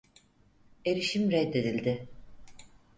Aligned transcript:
Erişim 0.85 1.31
reddedildi. 1.31 2.07